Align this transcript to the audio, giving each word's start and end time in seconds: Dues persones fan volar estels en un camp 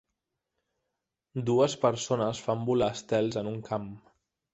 Dues 1.49 1.75
persones 1.83 2.41
fan 2.47 2.63
volar 2.71 2.87
estels 2.97 3.39
en 3.43 3.51
un 3.53 3.61
camp 3.69 3.87